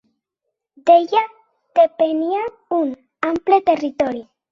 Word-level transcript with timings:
D'ella 0.89 1.19
depenia 1.79 2.39
un 2.79 2.89
ample 3.33 3.61
territori. 3.69 4.23